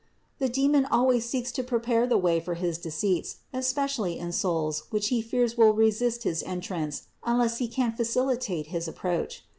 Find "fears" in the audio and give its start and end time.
5.21-5.59